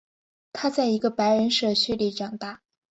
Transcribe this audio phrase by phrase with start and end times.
[0.51, 2.63] 他在一个白人社区里长大。